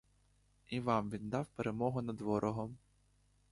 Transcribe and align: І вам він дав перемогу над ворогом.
І 0.69 0.79
вам 0.79 1.09
він 1.11 1.29
дав 1.29 1.47
перемогу 1.47 2.01
над 2.01 2.21
ворогом. 2.21 2.77